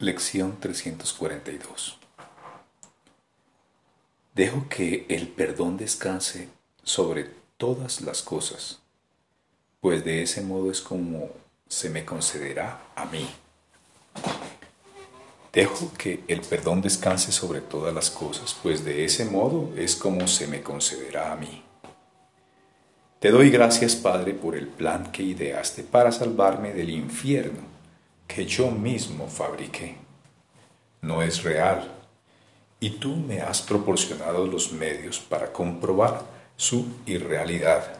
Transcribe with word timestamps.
Lección 0.00 0.58
342 0.60 1.98
Dejo 4.32 4.68
que 4.68 5.06
el 5.08 5.26
perdón 5.26 5.76
descanse 5.76 6.50
sobre 6.84 7.28
todas 7.56 8.00
las 8.02 8.22
cosas, 8.22 8.78
pues 9.80 10.04
de 10.04 10.22
ese 10.22 10.42
modo 10.42 10.70
es 10.70 10.82
como 10.82 11.30
se 11.66 11.90
me 11.90 12.04
concederá 12.04 12.80
a 12.94 13.06
mí. 13.06 13.28
Dejo 15.52 15.90
que 15.98 16.22
el 16.28 16.42
perdón 16.42 16.80
descanse 16.80 17.32
sobre 17.32 17.60
todas 17.60 17.92
las 17.92 18.08
cosas, 18.08 18.56
pues 18.62 18.84
de 18.84 19.04
ese 19.04 19.24
modo 19.24 19.72
es 19.76 19.96
como 19.96 20.28
se 20.28 20.46
me 20.46 20.62
concederá 20.62 21.32
a 21.32 21.36
mí. 21.36 21.64
Te 23.18 23.32
doy 23.32 23.50
gracias, 23.50 23.96
Padre, 23.96 24.34
por 24.34 24.54
el 24.54 24.68
plan 24.68 25.10
que 25.10 25.24
ideaste 25.24 25.82
para 25.82 26.12
salvarme 26.12 26.72
del 26.72 26.90
infierno 26.90 27.77
que 28.28 28.46
yo 28.46 28.70
mismo 28.70 29.26
fabriqué. 29.26 29.96
No 31.00 31.22
es 31.22 31.42
real 31.42 31.90
y 32.78 32.90
tú 32.90 33.16
me 33.16 33.40
has 33.40 33.62
proporcionado 33.62 34.46
los 34.46 34.72
medios 34.72 35.18
para 35.18 35.52
comprobar 35.52 36.22
su 36.56 36.86
irrealidad. 37.06 37.98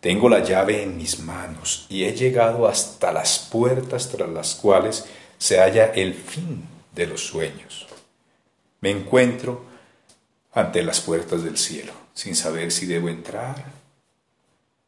Tengo 0.00 0.28
la 0.28 0.40
llave 0.40 0.82
en 0.82 0.96
mis 0.96 1.20
manos 1.20 1.86
y 1.88 2.04
he 2.04 2.12
llegado 2.12 2.66
hasta 2.66 3.12
las 3.12 3.38
puertas 3.38 4.10
tras 4.10 4.28
las 4.28 4.56
cuales 4.56 5.06
se 5.38 5.58
halla 5.58 5.92
el 5.94 6.12
fin 6.12 6.66
de 6.94 7.06
los 7.06 7.24
sueños. 7.24 7.86
Me 8.80 8.90
encuentro 8.90 9.64
ante 10.52 10.82
las 10.82 11.00
puertas 11.00 11.44
del 11.44 11.56
cielo, 11.56 11.92
sin 12.14 12.34
saber 12.34 12.72
si 12.72 12.86
debo 12.86 13.08
entrar 13.08 13.64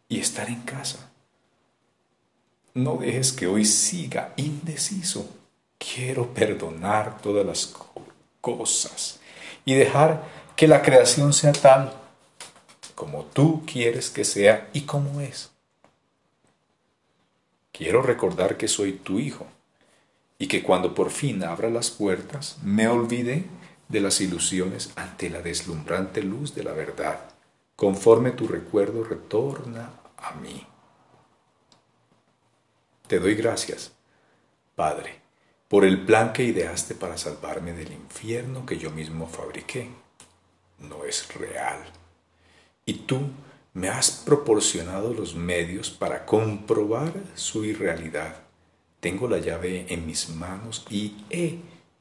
y 0.09 0.19
estar 0.19 0.48
en 0.48 0.62
casa. 0.62 1.11
No 2.74 2.96
dejes 2.96 3.33
que 3.33 3.46
hoy 3.46 3.64
siga 3.64 4.34
indeciso. 4.37 5.28
Quiero 5.78 6.34
perdonar 6.34 7.20
todas 7.20 7.47
las 7.47 7.75
cosas 8.41 9.20
y 9.64 9.75
dejar 9.75 10.22
que 10.56 10.69
la 10.69 10.83
creación 10.83 11.33
sea 11.33 11.53
tal 11.53 11.92
como 12.94 13.25
tú 13.25 13.62
quieres 13.66 14.11
que 14.11 14.25
sea 14.25 14.70
y 14.72 14.83
como 14.83 15.20
es. 15.20 15.50
Quiero 17.72 18.03
recordar 18.03 18.56
que 18.56 18.69
soy 18.69 18.92
tu 18.92 19.19
hijo 19.19 19.47
y 20.38 20.47
que 20.47 20.62
cuando 20.62 20.94
por 20.94 21.11
fin 21.11 21.42
abra 21.42 21.70
las 21.70 21.91
puertas 21.91 22.59
me 22.62 22.86
olvide 22.88 23.44
de 23.88 24.00
las 24.00 24.20
ilusiones 24.20 24.92
ante 24.97 25.28
la 25.28 25.42
deslumbrante 25.42 26.22
luz 26.22 26.55
de 26.55 26.64
la 26.64 26.72
verdad. 26.72 27.20
Conforme 27.77 28.31
tu 28.31 28.47
recuerdo 28.47 29.03
retorna 29.03 29.91
a 30.16 30.34
mí. 30.34 30.64
Te 33.15 33.20
doy 33.20 33.37
gracias, 33.37 33.93
Padre, 34.75 35.20
por 35.69 35.84
el 35.84 36.05
plan 36.05 36.33
que 36.33 36.43
ideaste 36.43 36.97
para 36.97 37.17
salvarme 37.17 37.73
del 37.73 37.93
infierno 37.93 38.67
que 38.67 38.77
yo 38.77 38.91
mismo 38.91 39.29
fabriqué. 39.29 39.89
No 40.81 41.05
es 41.05 41.33
real. 41.33 41.79
Y 42.84 42.95
tú 42.95 43.21
me 43.73 43.89
has 43.89 44.11
proporcionado 44.11 45.15
los 45.15 45.37
medios 45.37 45.91
para 45.91 46.27
comprobar 46.27 47.12
su 47.37 47.65
irrealidad. 47.65 48.34
Tengo 48.98 49.28
la 49.28 49.39
llave 49.39 49.87
en 49.91 50.09
mis 50.09 50.31
manos 50.31 50.84
y 50.91 51.25
he 51.31 51.61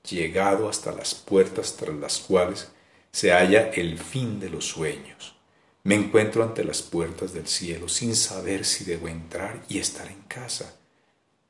llegado 0.10 0.68
hasta 0.68 0.92
las 0.94 1.14
puertas 1.14 1.76
tras 1.78 1.96
las 1.96 2.18
cuales 2.18 2.72
se 3.12 3.32
halla 3.32 3.70
el 3.70 4.00
fin 4.00 4.40
de 4.40 4.50
los 4.50 4.66
sueños. 4.66 5.36
Me 5.84 5.94
encuentro 5.94 6.42
ante 6.42 6.64
las 6.64 6.82
puertas 6.82 7.34
del 7.34 7.46
cielo 7.46 7.88
sin 7.88 8.16
saber 8.16 8.66
si 8.66 8.84
debo 8.84 9.10
entrar 9.10 9.64
y 9.70 9.78
estar 9.78 10.08
en 10.08 10.24
casa. 10.24 10.80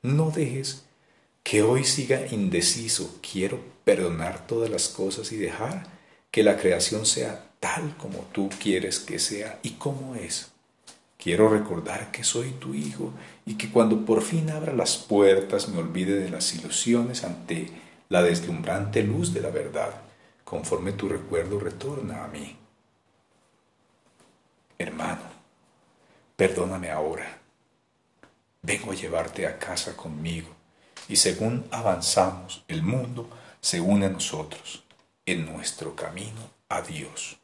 No 0.04 0.30
dejes 0.30 0.84
que 1.42 1.62
hoy 1.62 1.84
siga 1.84 2.26
indeciso. 2.30 3.18
Quiero 3.22 3.58
perdonar 3.84 4.46
todas 4.46 4.68
las 4.68 4.88
cosas 4.88 5.32
y 5.32 5.38
dejar 5.38 5.86
que 6.30 6.42
la 6.42 6.58
creación 6.58 7.06
sea 7.06 7.46
tal 7.58 7.96
como 7.96 8.18
tú 8.30 8.50
quieres 8.60 9.00
que 9.00 9.18
sea 9.18 9.58
y 9.62 9.70
como 9.70 10.14
es. 10.14 10.52
Quiero 11.16 11.48
recordar 11.48 12.10
que 12.10 12.22
soy 12.22 12.50
tu 12.50 12.74
hijo 12.74 13.14
y 13.46 13.54
que 13.54 13.70
cuando 13.70 14.04
por 14.04 14.20
fin 14.20 14.50
abra 14.50 14.74
las 14.74 14.98
puertas 14.98 15.70
me 15.70 15.78
olvide 15.78 16.16
de 16.16 16.28
las 16.28 16.54
ilusiones 16.54 17.24
ante 17.24 17.70
la 18.10 18.22
deslumbrante 18.22 19.02
luz 19.02 19.32
de 19.32 19.40
la 19.40 19.48
verdad, 19.48 20.02
conforme 20.44 20.92
tu 20.92 21.08
recuerdo 21.08 21.58
retorna 21.58 22.24
a 22.24 22.28
mí. 22.28 22.58
Hermano, 24.76 25.22
perdóname 26.36 26.90
ahora 26.90 27.43
vengo 28.64 28.92
a 28.92 28.94
llevarte 28.94 29.46
a 29.46 29.58
casa 29.58 29.96
conmigo. 29.96 30.48
Y 31.08 31.16
según 31.16 31.66
avanzamos, 31.70 32.64
el 32.66 32.82
mundo 32.82 33.28
se 33.60 33.80
une 33.80 34.06
a 34.06 34.10
nosotros 34.10 34.84
en 35.26 35.44
nuestro 35.44 35.94
camino 35.94 36.50
a 36.68 36.80
Dios. 36.80 37.38